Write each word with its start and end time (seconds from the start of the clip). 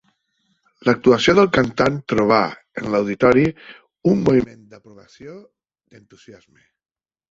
L'actuació 0.87 1.35
del 1.39 1.49
cantant 1.57 1.99
trobà, 2.15 2.41
en 2.83 2.89
l'auditori, 2.95 3.47
un 4.15 4.27
moviment 4.27 4.67
d'aprovació, 4.75 5.41
d'entusiasme. 5.41 6.65